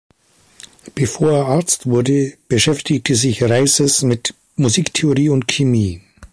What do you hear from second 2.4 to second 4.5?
beschäftigte sich Rhazes mit